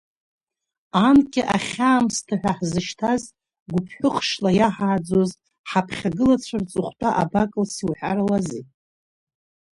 [1.07, 3.23] Анкьа, ахьы-аамсҭа хәа ҳзышьҭаз,
[3.71, 5.31] гуԥҳәыхшла иаҳааӡоз
[5.69, 8.63] ҳаԥхьагылацәа рҵыхутәа абакылси уҳәарауазеи!